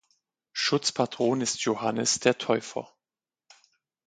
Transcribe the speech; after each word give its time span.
Schutzpatron 0.53 1.41
ist 1.41 1.59
Johannes 1.63 2.19
der 2.19 2.35
Täufer. 2.39 2.91